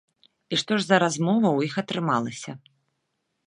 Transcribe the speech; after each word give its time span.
І 0.55 0.57
што 0.61 0.73
ж 0.79 0.85
за 0.85 0.97
размова 1.03 1.45
ў 1.57 1.69
іх 1.69 1.77
атрымалася? 1.85 2.51